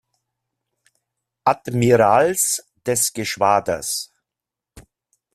[1.45, 4.11] Admirals des Geschwaders.